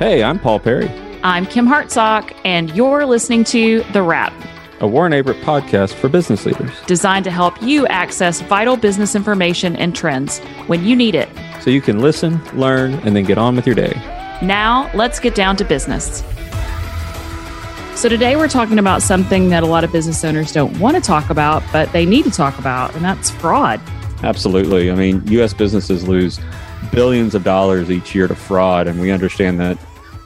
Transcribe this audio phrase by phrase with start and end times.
[0.00, 0.88] Hey, I'm Paul Perry.
[1.22, 4.32] I'm Kim Hartsock, and you're listening to The Wrap,
[4.80, 9.76] a Warren Averett podcast for business leaders designed to help you access vital business information
[9.76, 11.28] and trends when you need it.
[11.60, 13.92] So you can listen, learn, and then get on with your day.
[14.40, 16.24] Now, let's get down to business.
[17.94, 21.02] So, today we're talking about something that a lot of business owners don't want to
[21.02, 23.82] talk about, but they need to talk about, and that's fraud.
[24.22, 24.90] Absolutely.
[24.90, 25.52] I mean, U.S.
[25.52, 26.40] businesses lose
[26.90, 29.76] billions of dollars each year to fraud, and we understand that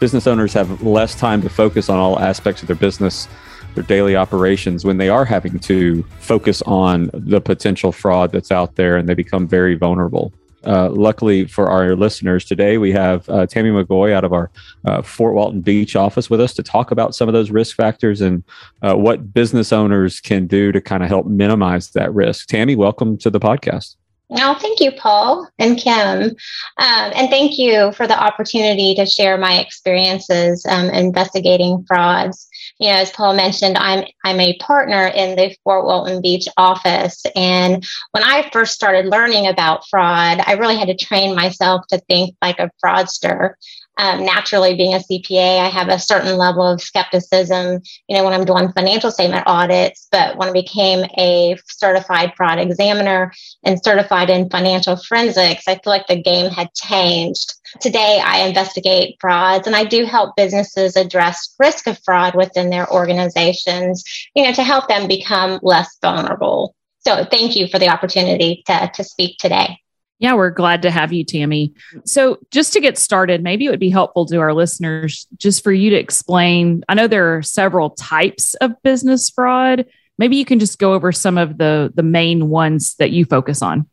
[0.00, 3.28] business owners have less time to focus on all aspects of their business,
[3.74, 8.76] their daily operations, when they are having to focus on the potential fraud that's out
[8.76, 10.32] there and they become very vulnerable.
[10.66, 14.50] Uh, luckily for our listeners today, we have uh, Tammy McGaughy out of our
[14.86, 18.20] uh, Fort Walton Beach office with us to talk about some of those risk factors
[18.20, 18.42] and
[18.82, 22.46] uh, what business owners can do to kind of help minimize that risk.
[22.48, 23.96] Tammy, welcome to the podcast.
[24.30, 26.22] Oh, thank you, Paul and Kim.
[26.22, 26.34] Um,
[26.78, 32.48] and thank you for the opportunity to share my experiences um, investigating frauds.
[32.78, 37.22] You know, as Paul mentioned, I'm I'm a partner in the Fort Walton Beach office.
[37.36, 41.98] And when I first started learning about fraud, I really had to train myself to
[42.08, 43.54] think like a fraudster
[43.96, 48.32] um, naturally being a CPA, I have a certain level of skepticism, you know, when
[48.32, 50.08] I'm doing financial statement audits.
[50.10, 55.92] But when I became a certified fraud examiner and certified in financial forensics, I feel
[55.92, 57.54] like the game had changed.
[57.80, 62.90] Today, I investigate frauds and I do help businesses address risk of fraud within their
[62.92, 64.04] organizations,
[64.34, 66.74] you know, to help them become less vulnerable.
[67.00, 69.78] So thank you for the opportunity to, to speak today.
[70.24, 71.74] Yeah, we're glad to have you, Tammy.
[72.06, 75.70] So, just to get started, maybe it would be helpful to our listeners just for
[75.70, 76.82] you to explain.
[76.88, 79.84] I know there are several types of business fraud.
[80.16, 83.60] Maybe you can just go over some of the the main ones that you focus
[83.60, 83.86] on.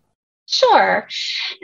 [0.51, 1.07] Sure.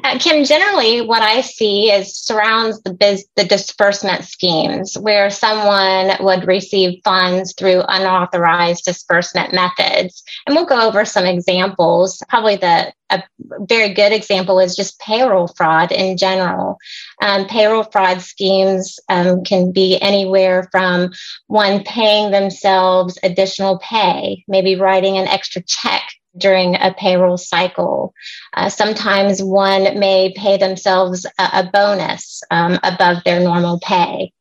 [0.04, 6.16] Uh, Kim, generally what I see is surrounds the biz, the disbursement schemes where someone
[6.22, 10.24] would receive funds through unauthorized disbursement methods.
[10.46, 12.24] And we'll go over some examples.
[12.30, 13.24] Probably the a
[13.62, 16.78] very good example is just payroll fraud in general.
[17.22, 21.12] Um, payroll fraud schemes um, can be anywhere from
[21.48, 26.04] one paying themselves additional pay, maybe writing an extra check
[26.38, 28.14] during a payroll cycle.
[28.54, 34.32] Uh, sometimes one may pay themselves a, a bonus um, above their normal pay.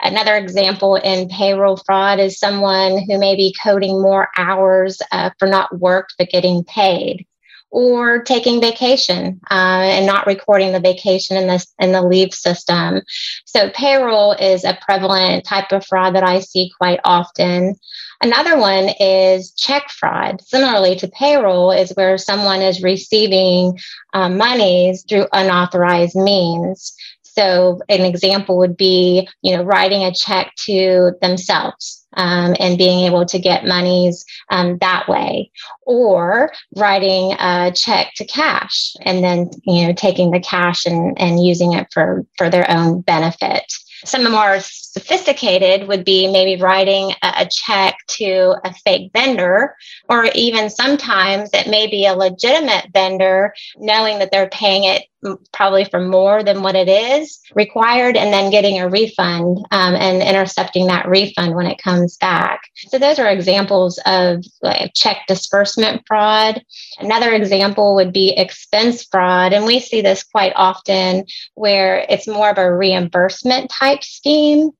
[0.00, 5.46] Another example in payroll fraud is someone who may be coding more hours uh, for
[5.46, 7.26] not worked but getting paid,
[7.72, 13.00] or taking vacation uh, and not recording the vacation in the in the leave system.
[13.46, 17.74] So payroll is a prevalent type of fraud that I see quite often.
[18.20, 20.42] Another one is check fraud.
[20.42, 23.78] Similarly to payroll, is where someone is receiving
[24.12, 26.94] um, monies through unauthorized means.
[27.22, 33.04] So an example would be, you know, writing a check to themselves um, and being
[33.06, 35.50] able to get monies um, that way,
[35.82, 41.44] or writing a check to cash and then, you know, taking the cash and, and
[41.44, 43.64] using it for for their own benefit.
[44.04, 49.12] Some of the more sophisticated would be maybe writing a, a check to a fake
[49.14, 49.76] vendor,
[50.08, 55.04] or even sometimes it may be a legitimate vendor, knowing that they're paying it
[55.52, 60.22] probably for more than what it is required, and then getting a refund um, and
[60.22, 62.60] intercepting that refund when it comes back.
[62.88, 66.62] So, those are examples of like, check disbursement fraud.
[66.98, 72.50] Another example would be expense fraud, and we see this quite often where it's more
[72.50, 74.70] of a reimbursement type scheme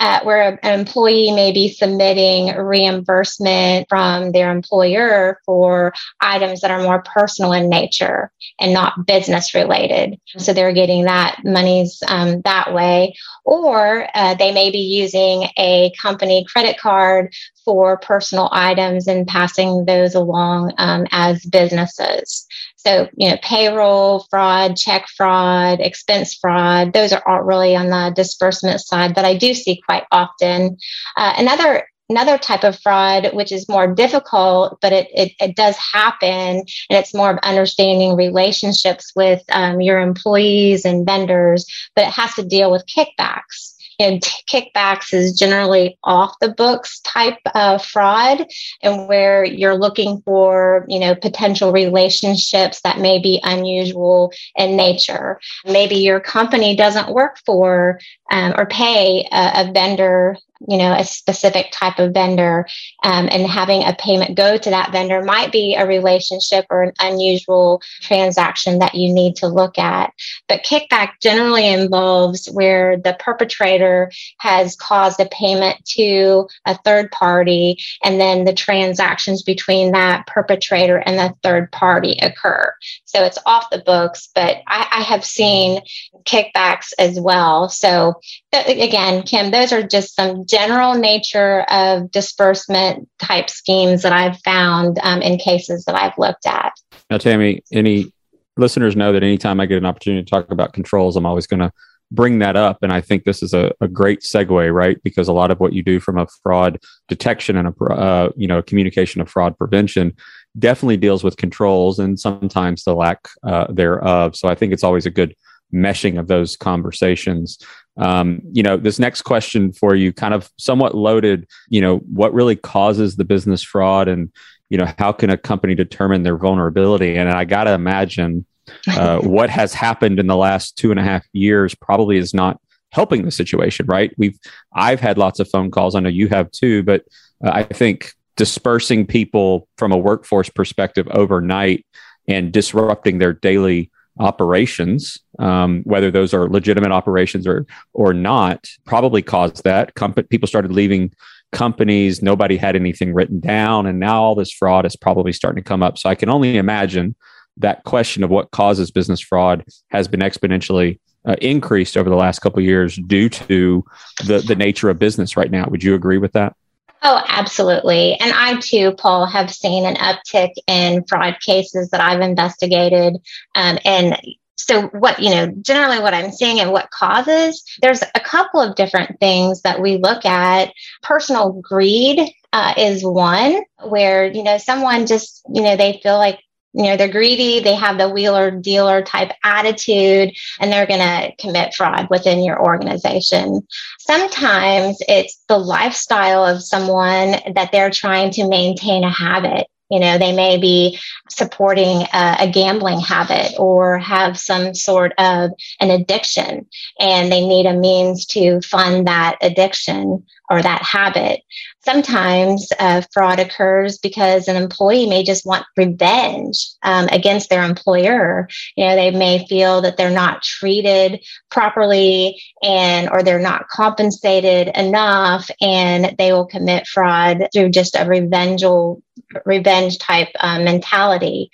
[0.00, 6.82] at where an employee may be submitting reimbursement from their employer for items that are
[6.82, 10.18] more personal in nature and not business related.
[10.38, 13.14] So they're getting that monies um, that way.
[13.44, 17.32] Or uh, they may be using a company credit card
[17.70, 22.44] for personal items and passing those along um, as businesses.
[22.74, 28.12] So, you know, payroll fraud, check fraud, expense fraud, those are all really on the
[28.12, 30.78] disbursement side, but I do see quite often.
[31.16, 35.76] Uh, another another type of fraud which is more difficult but it, it, it does
[35.76, 41.64] happen and it's more of understanding relationships with um, your employees and vendors
[41.94, 47.38] but it has to deal with kickbacks and kickbacks is generally off the books type
[47.54, 48.46] of fraud
[48.82, 55.40] and where you're looking for you know potential relationships that may be unusual in nature.
[55.64, 58.00] Maybe your company doesn't work for
[58.30, 60.36] um, or pay a, a vendor
[60.68, 62.66] you know, a specific type of vendor,
[63.02, 66.92] um, and having a payment go to that vendor might be a relationship or an
[67.00, 70.12] unusual transaction that you need to look at.
[70.48, 77.78] But kickback generally involves where the perpetrator has caused a payment to a third party,
[78.04, 82.74] and then the transactions between that perpetrator and the third party occur.
[83.06, 85.80] So it's off the books, but I, I have seen
[86.24, 87.68] kickbacks as well.
[87.68, 88.20] So
[88.52, 94.98] again, Kim, those are just some general nature of disbursement type schemes that I've found
[95.02, 96.72] um, in cases that I've looked at.
[97.10, 98.12] Now, Tammy, any
[98.56, 101.60] listeners know that anytime I get an opportunity to talk about controls, I'm always going
[101.60, 101.72] to
[102.10, 102.78] bring that up.
[102.82, 105.00] And I think this is a, a, great segue, right?
[105.04, 108.48] Because a lot of what you do from a fraud detection and a uh, you
[108.48, 110.14] know communication of fraud prevention
[110.58, 114.34] definitely deals with controls and sometimes the lack uh, thereof.
[114.34, 115.36] So I think it's always a good
[115.72, 117.58] meshing of those conversations.
[117.96, 121.46] Um, you know, this next question for you, kind of somewhat loaded.
[121.68, 124.32] You know, what really causes the business fraud, and
[124.68, 127.16] you know, how can a company determine their vulnerability?
[127.16, 128.46] And I got to imagine
[128.88, 132.60] uh, what has happened in the last two and a half years probably is not
[132.92, 133.86] helping the situation.
[133.86, 134.12] Right?
[134.16, 134.38] We've
[134.72, 135.94] I've had lots of phone calls.
[135.94, 137.04] I know you have too, but
[137.44, 141.84] uh, I think dispersing people from a workforce perspective overnight
[142.26, 143.90] and disrupting their daily
[144.20, 149.94] operations, um, whether those are legitimate operations or or not, probably caused that.
[149.94, 151.12] Comp- people started leaving
[151.52, 152.22] companies.
[152.22, 155.82] Nobody had anything written down, and now all this fraud is probably starting to come
[155.82, 155.98] up.
[155.98, 157.16] So I can only imagine
[157.56, 162.38] that question of what causes business fraud has been exponentially uh, increased over the last
[162.40, 163.84] couple years due to
[164.26, 165.66] the the nature of business right now.
[165.68, 166.54] Would you agree with that?
[167.02, 168.14] Oh, absolutely.
[168.20, 173.16] And I too, Paul, have seen an uptick in fraud cases that I've investigated.
[173.54, 174.16] Um, and
[174.58, 178.76] so what you know generally what i'm seeing and what causes there's a couple of
[178.76, 180.70] different things that we look at
[181.02, 182.20] personal greed
[182.52, 186.40] uh, is one where you know someone just you know they feel like
[186.72, 191.32] you know they're greedy they have the wheeler dealer type attitude and they're going to
[191.38, 193.66] commit fraud within your organization.
[193.98, 199.66] Sometimes it's the lifestyle of someone that they're trying to maintain a habit.
[199.90, 205.50] You know they may be supporting a, a, gambling habit or have some sort of
[205.80, 206.66] an addiction
[207.00, 211.40] and they need a means to fund that addiction or that habit.
[211.82, 218.48] Sometimes uh, fraud occurs because an employee may just want revenge um, against their employer.
[218.76, 224.68] You know they may feel that they're not treated properly and or they're not compensated
[224.76, 229.02] enough and they will commit fraud through just a revengeful
[229.46, 231.50] revenge type uh, mentality.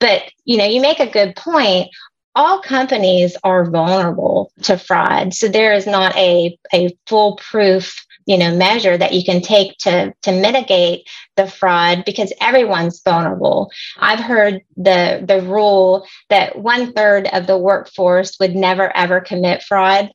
[0.00, 1.88] But you know you make a good point.
[2.36, 5.34] All companies are vulnerable to fraud.
[5.34, 10.14] So there is not a, a foolproof you know measure that you can take to
[10.22, 13.70] to mitigate the fraud because everyone's vulnerable.
[13.98, 19.62] I've heard the the rule that one third of the workforce would never ever commit
[19.62, 20.10] fraud.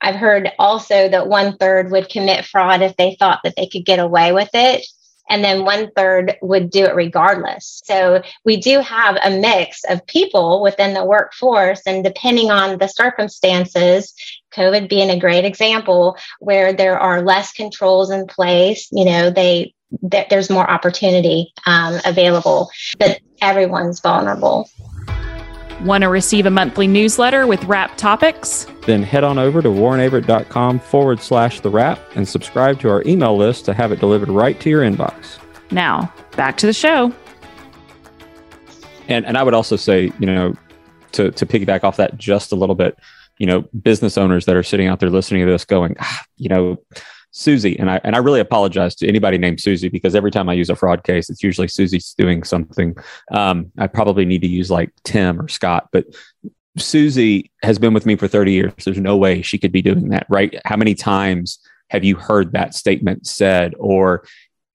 [0.00, 3.84] I've heard also that one third would commit fraud if they thought that they could
[3.84, 4.86] get away with it
[5.28, 7.82] and then one third would do it regardless.
[7.84, 12.88] So we do have a mix of people within the workforce, and depending on the
[12.88, 14.14] circumstances,
[14.54, 19.74] COVID being a great example where there are less controls in place, you know, they
[20.00, 24.68] there's more opportunity um, available, but everyone's vulnerable.
[25.82, 28.66] Want to receive a monthly newsletter with wrap topics?
[28.86, 33.36] Then head on over to warrenaverett.com forward slash the wrap and subscribe to our email
[33.36, 35.38] list to have it delivered right to your inbox.
[35.70, 37.12] Now, back to the show.
[39.08, 40.54] And, and I would also say, you know,
[41.12, 42.98] to, to piggyback off that just a little bit,
[43.38, 46.48] you know, business owners that are sitting out there listening to this going, ah, you
[46.48, 46.78] know,
[47.36, 50.52] Susie, and I and I really apologize to anybody named Susie because every time I
[50.52, 52.94] use a fraud case, it's usually Susie's doing something.
[53.32, 56.06] Um, I probably need to use like Tim or Scott, but
[56.78, 58.72] Susie has been with me for 30 years.
[58.84, 60.60] There's no way she could be doing that, right?
[60.64, 63.74] How many times have you heard that statement said?
[63.78, 64.24] Or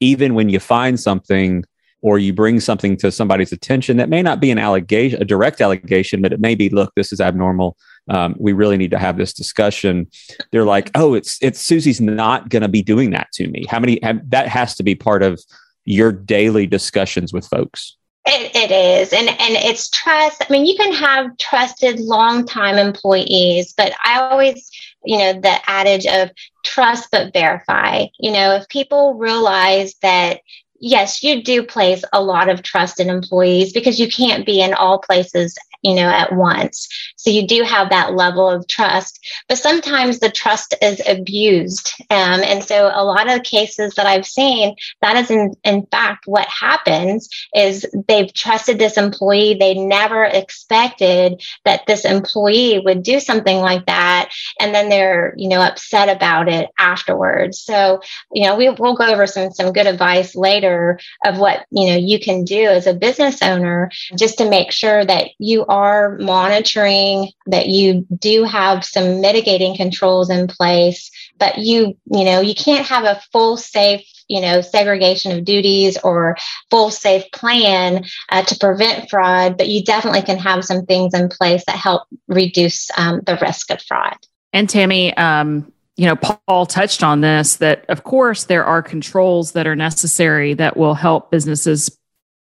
[0.02, 1.64] even when you find something
[2.02, 5.62] or you bring something to somebody's attention that may not be an allegation, a direct
[5.62, 7.76] allegation, but it may be, look, this is abnormal
[8.10, 10.08] um, we really need to have this discussion.
[10.52, 13.66] They're like, oh, it's it's Susie's not going to be doing that to me.
[13.70, 14.00] How many?
[14.04, 15.40] Have, that has to be part of
[15.86, 17.96] your daily discussions with folks.
[18.26, 20.44] It, it is, and and it's trust.
[20.48, 24.70] I mean, you can have trusted long-time employees, but I always,
[25.06, 26.32] you know, the adage of
[26.66, 28.06] trust but verify.
[28.20, 30.42] You know, if people realize that
[30.80, 34.74] yes, you do place a lot of trust in employees because you can't be in
[34.74, 36.88] all places you know, at once.
[37.16, 41.94] So you do have that level of trust, but sometimes the trust is abused.
[42.10, 46.26] Um, and so a lot of cases that I've seen, that is in, in fact
[46.26, 49.56] what happens is they've trusted this employee.
[49.56, 54.32] They never expected that this employee would do something like that.
[54.60, 57.60] And then they're, you know, upset about it afterwards.
[57.60, 58.02] So,
[58.34, 61.98] you know, we, we'll go over some, some good advice later of what, you know,
[61.98, 67.32] you can do as a business owner just to make sure that you are monitoring,
[67.46, 72.86] that you do have some mitigating controls in place, but you, you know, you can't
[72.86, 76.38] have a full safe you know segregation of duties or
[76.70, 81.28] full safe plan uh, to prevent fraud but you definitely can have some things in
[81.28, 84.16] place that help reduce um, the risk of fraud.
[84.54, 89.54] And tammy um, you know paul touched on this that of course there are controls
[89.54, 91.99] that are necessary that will help businesses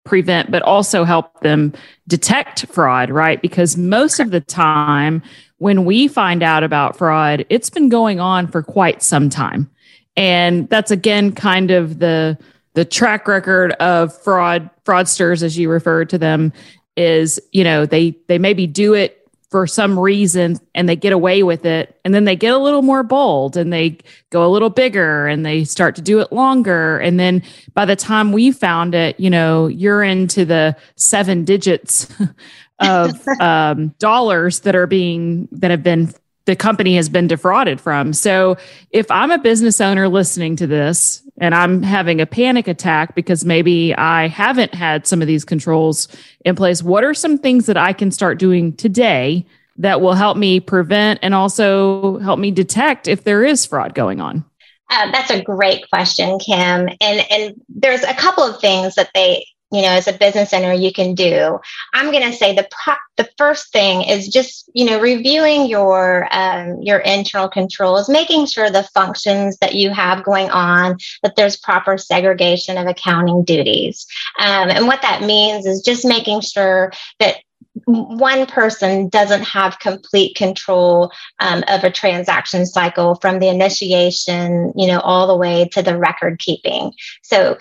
[0.04, 1.72] prevent, but also help them
[2.06, 3.40] detect fraud, right?
[3.40, 5.22] Because most of the time,
[5.58, 9.70] when we find out about fraud, it's been going on for quite some time.
[10.16, 12.38] And that's again kind of the
[12.74, 16.52] the track record of fraud fraudsters as you refer to them
[16.96, 19.23] is, you know, they they maybe do it
[19.54, 21.96] for some reason and they get away with it.
[22.04, 23.98] And then they get a little more bold and they
[24.30, 26.98] go a little bigger and they start to do it longer.
[26.98, 27.40] And then
[27.72, 32.12] by the time we found it you know you're into the seven digits
[32.80, 36.12] of um, dollars that are being that have been
[36.46, 38.56] the company has been defrauded from so
[38.90, 43.44] if i'm a business owner listening to this and I'm having a panic attack because
[43.44, 46.08] maybe I haven't had some of these controls
[46.44, 49.44] in place, what are some things that I can start doing today
[49.76, 54.20] that will help me prevent and also help me detect if there is fraud going
[54.20, 54.44] on?
[54.90, 56.88] Uh, that's a great question, Kim.
[57.00, 59.44] And and there's a couple of things that they
[59.74, 61.58] you know as a business owner you can do.
[61.92, 66.28] I'm going to say the pro- the first thing is just you know reviewing your
[66.30, 71.56] um, your internal controls making sure the functions that you have going on that there's
[71.56, 74.06] proper segregation of accounting duties.
[74.38, 77.36] Um, and what that means is just making sure that
[77.86, 84.86] one person doesn't have complete control um, of a transaction cycle from the initiation you
[84.86, 86.92] know all the way to the record keeping.
[87.22, 87.58] So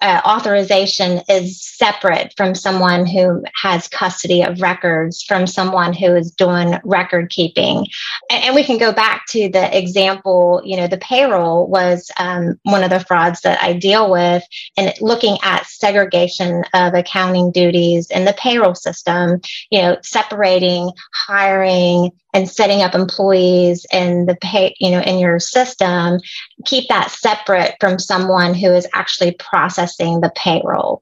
[0.00, 6.30] uh, authorization is separate from someone who has custody of records from someone who is
[6.30, 7.86] doing record keeping.
[8.30, 12.58] And, and we can go back to the example you know the payroll was um,
[12.62, 14.42] one of the frauds that i deal with
[14.76, 19.40] and looking at segregation of accounting duties in the payroll system
[19.70, 20.90] you know separating
[21.28, 26.20] hiring and setting up employees in the pay, you know, in your system,
[26.64, 31.00] keep that separate from someone who is actually processing the payroll.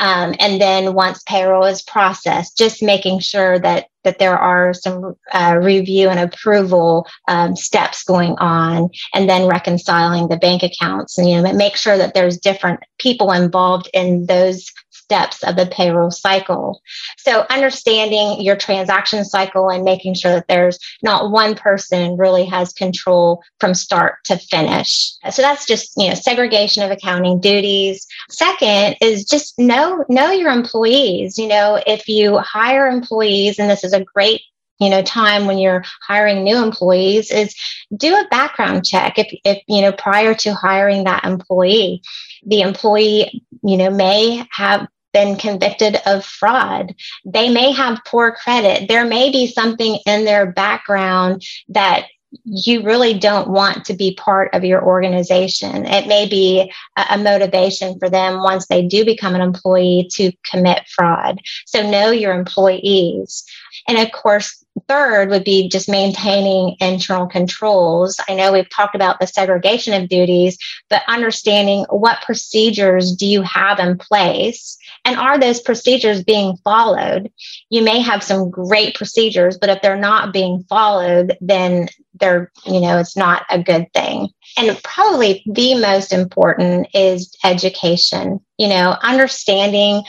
[0.00, 5.16] Um, and then once payroll is processed, just making sure that that there are some
[5.32, 11.28] uh, review and approval um, steps going on, and then reconciling the bank accounts, and
[11.28, 14.70] you know, make sure that there's different people involved in those
[15.04, 16.80] steps of the payroll cycle.
[17.18, 22.72] So understanding your transaction cycle and making sure that there's not one person really has
[22.72, 25.12] control from start to finish.
[25.30, 28.06] So that's just, you know, segregation of accounting duties.
[28.30, 31.38] Second is just know know your employees.
[31.38, 34.40] You know, if you hire employees and this is a great
[34.80, 37.54] you know time when you're hiring new employees is
[37.96, 42.02] do a background check if if you know prior to hiring that employee
[42.44, 46.94] the employee you know may have been convicted of fraud.
[47.24, 48.88] They may have poor credit.
[48.88, 52.04] There may be something in their background that
[52.44, 55.86] you really don't want to be part of your organization.
[55.86, 60.82] It may be a, motivation for them once they do become an employee to commit
[60.88, 61.38] fraud.
[61.66, 63.44] So know your employees.
[63.86, 68.18] And of course, third would be just maintaining internal controls.
[68.28, 70.58] I know we've talked about the segregation of duties,
[70.90, 77.30] but understanding what procedures do you have in place and are those procedures being followed?
[77.68, 81.88] You may have some great procedures, but if they're not being followed, then
[82.20, 84.28] they're, you know, it's not a good thing.
[84.56, 90.02] And probably the most important is education, you know, understanding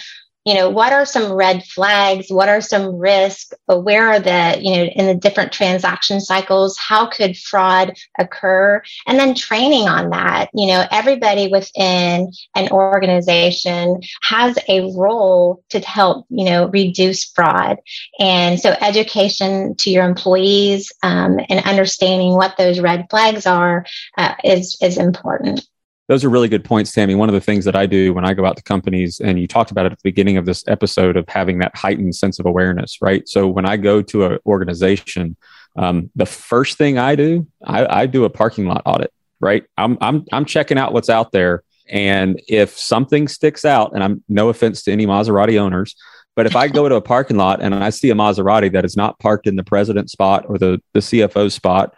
[0.46, 2.28] you know what are some red flags?
[2.30, 3.54] What are some risks?
[3.66, 8.82] Where are the you know in the different transaction cycles how could fraud occur?
[9.08, 15.80] And then training on that you know everybody within an organization has a role to
[15.80, 17.78] help you know reduce fraud.
[18.20, 23.86] And so education to your employees um, and understanding what those red flags are
[24.18, 25.68] uh, is is important
[26.08, 27.16] those are really good points, Tammy.
[27.16, 29.48] One of the things that I do when I go out to companies, and you
[29.48, 32.46] talked about it at the beginning of this episode of having that heightened sense of
[32.46, 33.28] awareness, right?
[33.28, 35.36] So when I go to an organization,
[35.76, 39.64] um, the first thing I do, I, I do a parking lot audit, right?
[39.78, 41.64] I'm, I'm, I'm checking out what's out there.
[41.90, 45.96] And if something sticks out, and I'm no offense to any Maserati owners,
[46.36, 48.98] but if I go to a parking lot and I see a Maserati that is
[48.98, 51.96] not parked in the president spot or the, the CFO spot,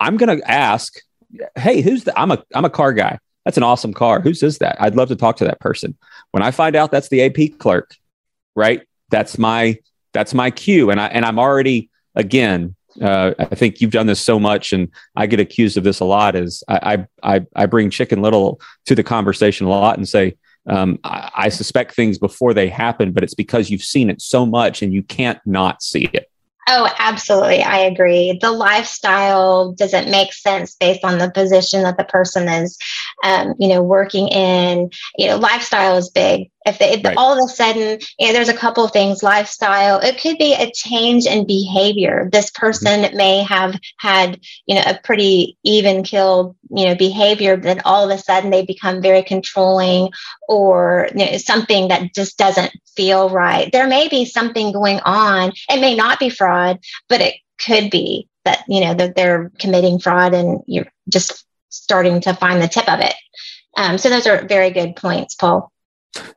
[0.00, 0.94] I'm going to ask,
[1.56, 2.18] hey, who's the?
[2.18, 3.18] I'm a I'm a car guy.
[3.44, 4.20] That's an awesome car.
[4.20, 4.76] Whose is that?
[4.80, 5.96] I'd love to talk to that person.
[6.30, 7.94] When I find out that's the AP clerk,
[8.54, 8.82] right?
[9.10, 9.78] That's my
[10.12, 12.74] that's my cue, and I and I'm already again.
[13.00, 16.04] Uh, I think you've done this so much, and I get accused of this a
[16.04, 16.36] lot.
[16.36, 20.36] Is I I I bring Chicken Little to the conversation a lot and say,
[20.66, 24.46] um, I, I, suspect things before they happen, but it's because you've seen it so
[24.46, 26.30] much and you can't not see it.
[26.66, 27.62] Oh, absolutely.
[27.62, 28.38] I agree.
[28.40, 32.78] The lifestyle doesn't make sense based on the position that the person is,
[33.24, 34.90] um, you know, working in.
[35.16, 36.50] You know, lifestyle is big.
[36.66, 37.16] If, they, if right.
[37.16, 40.54] all of a sudden, you know, there's a couple of things, lifestyle, it could be
[40.54, 42.28] a change in behavior.
[42.32, 43.16] This person mm-hmm.
[43.16, 48.08] may have had, you know, a pretty even killed, you know, behavior, but then all
[48.08, 50.10] of a sudden they become very controlling
[50.48, 53.70] or you know, something that just doesn't feel right.
[53.72, 55.52] There may be something going on.
[55.68, 56.78] It may not be fraud,
[57.08, 62.20] but it could be that, you know, that they're committing fraud and you're just starting
[62.22, 63.14] to find the tip of it.
[63.76, 65.70] Um, so those are very good points, Paul.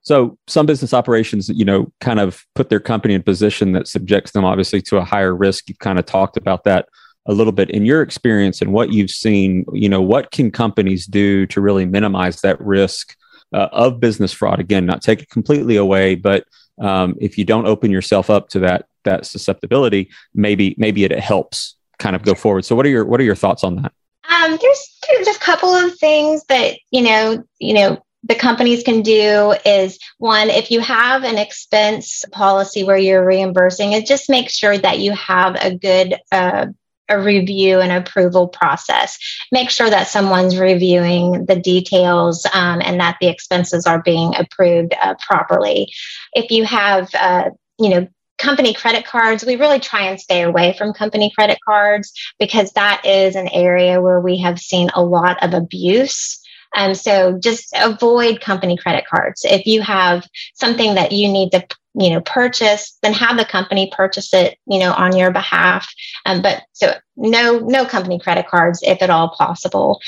[0.02, 3.88] So some business operations, you know, kind of put their company in a position that
[3.88, 5.70] subjects them obviously to a higher risk.
[5.70, 6.88] You've kind of talked about that
[7.28, 9.66] a little bit in your experience and what you've seen.
[9.74, 13.16] You know, what can companies do to really minimize that risk
[13.54, 14.60] uh, of business fraud?
[14.60, 16.46] Again, not take it completely away, but
[16.80, 21.76] um, if you don't open yourself up to that that susceptibility, maybe maybe it helps
[22.00, 22.66] kind of go forward.
[22.66, 23.92] So, what are your what are your thoughts on that?
[24.30, 29.02] Um, there's there's a couple of things that you know you know the companies can
[29.02, 34.50] do is one, if you have an expense policy where you're reimbursing, it just make
[34.50, 36.68] sure that you have a good uh,
[37.10, 39.18] a review and approval process.
[39.52, 44.94] Make sure that someone's reviewing the details um, and that the expenses are being approved
[45.02, 45.92] uh, properly.
[46.34, 48.08] If you have, uh, you know,
[48.38, 53.06] company credit cards, we really try and stay away from company credit cards because that
[53.06, 56.40] is an area where we have seen a lot of abuse.
[56.76, 59.46] Um, so just avoid company credit cards.
[59.46, 63.92] If you have something that you need to, you know, purchase, then have the company
[63.96, 65.88] purchase it, you know, on your behalf.
[66.26, 70.00] Um, but so no, no company credit cards if at all possible.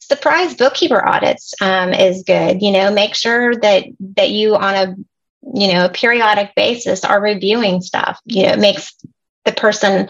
[0.00, 2.60] Surprise bookkeeper audits um, is good.
[2.60, 4.94] You know, make sure that that you on a
[5.54, 8.20] you know a periodic basis are reviewing stuff.
[8.24, 8.94] You know, it makes
[9.44, 10.08] the person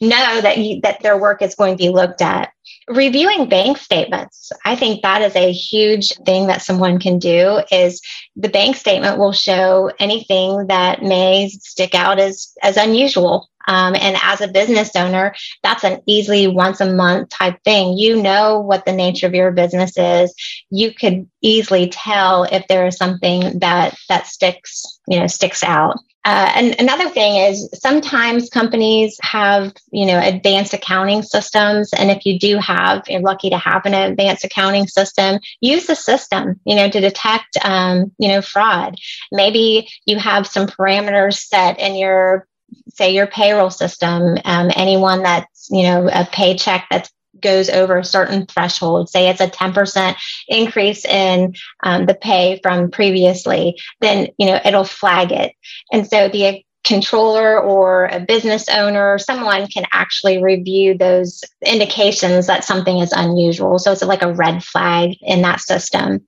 [0.00, 2.50] know that you, that their work is going to be looked at
[2.88, 8.02] reviewing bank statements i think that is a huge thing that someone can do is
[8.36, 14.16] the bank statement will show anything that may stick out as as unusual um, and
[14.22, 18.84] as a business owner that's an easily once a month type thing you know what
[18.84, 20.34] the nature of your business is
[20.70, 25.96] you could easily tell if there is something that that sticks you know sticks out
[26.26, 31.92] uh, and another thing is sometimes companies have, you know, advanced accounting systems.
[31.92, 35.94] And if you do have, you're lucky to have an advanced accounting system, use the
[35.94, 38.96] system, you know, to detect, um, you know, fraud.
[39.32, 42.48] Maybe you have some parameters set in your,
[42.96, 44.38] say, your payroll system.
[44.44, 49.40] Um, anyone that's, you know, a paycheck that goes over a certain threshold, say it's
[49.40, 50.14] a 10%
[50.48, 55.52] increase in um, the pay from previously, then, you know, it'll flag it.
[55.92, 62.62] And so the controller or a business owner, someone can actually review those indications that
[62.62, 63.78] something is unusual.
[63.78, 66.26] So it's like a red flag in that system.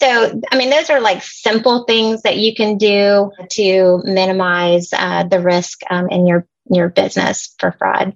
[0.00, 5.24] So, I mean, those are like simple things that you can do to minimize uh,
[5.24, 8.14] the risk um, in your your business for fraud.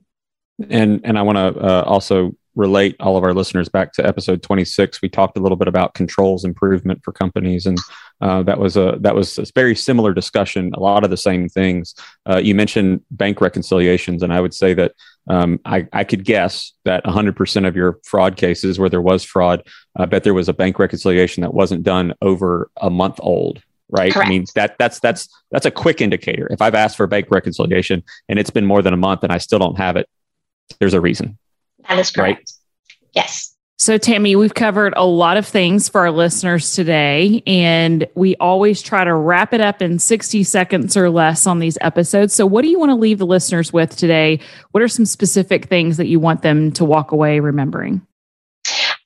[0.69, 4.43] And and I want to uh, also relate all of our listeners back to episode
[4.43, 7.79] 26 we talked a little bit about controls improvement for companies and
[8.21, 11.49] uh, that was a that was a very similar discussion a lot of the same
[11.49, 11.95] things
[12.29, 14.93] uh, you mentioned bank reconciliations and i would say that
[15.29, 19.63] um, I, I, could guess that 100% of your fraud cases where there was fraud
[19.97, 24.13] i bet there was a bank reconciliation that wasn't done over a month old right
[24.13, 24.27] Correct.
[24.27, 27.27] i mean that that's that's that's a quick indicator if i've asked for a bank
[27.31, 30.09] reconciliation and it's been more than a month and i still don't have it
[30.79, 31.39] there's a reason
[31.89, 32.39] that is correct.
[32.39, 32.51] Right?
[33.15, 33.57] Yes.
[33.81, 38.83] So, Tammy, we've covered a lot of things for our listeners today, and we always
[38.83, 42.35] try to wrap it up in 60 seconds or less on these episodes.
[42.35, 44.41] So, what do you want to leave the listeners with today?
[44.73, 48.05] What are some specific things that you want them to walk away remembering?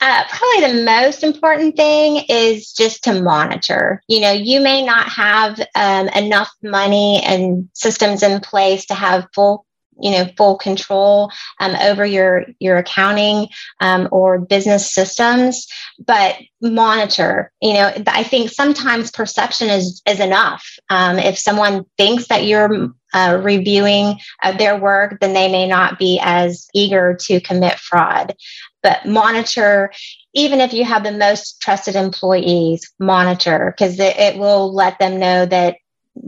[0.01, 4.03] Uh, probably the most important thing is just to monitor.
[4.09, 9.29] You know, you may not have um, enough money and systems in place to have
[9.35, 9.67] full
[10.03, 13.49] you know full control um, over your your accounting
[13.81, 15.67] um, or business systems
[16.05, 20.79] but monitor you know i think sometimes perception is is enough.
[20.89, 25.99] Um, if someone thinks that you're uh, reviewing uh, their work then they may not
[25.99, 28.35] be as eager to commit fraud.
[28.83, 29.93] But monitor
[30.35, 35.19] even if you have the most trusted employees monitor because it, it will let them
[35.19, 35.77] know that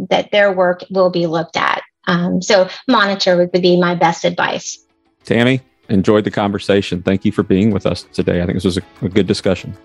[0.08, 4.78] that their work will be looked at um, so monitor would be my best advice.
[5.24, 7.02] Tammy, enjoyed the conversation.
[7.02, 8.42] Thank you for being with us today.
[8.42, 9.76] I think this was a, a good discussion.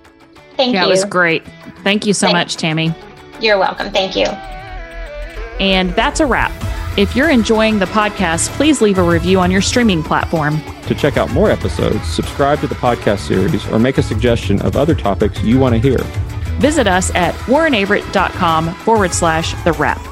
[0.55, 0.87] Thank yeah, you.
[0.87, 1.43] That was great.
[1.83, 2.93] Thank you so Thank much, Tammy.
[3.39, 3.91] You're welcome.
[3.91, 4.25] Thank you.
[5.59, 6.51] And that's a wrap.
[6.97, 10.59] If you're enjoying the podcast, please leave a review on your streaming platform.
[10.87, 14.75] To check out more episodes, subscribe to the podcast series or make a suggestion of
[14.75, 15.99] other topics you want to hear.
[16.59, 20.08] Visit us at warrenaverett.com forward slash the wrap.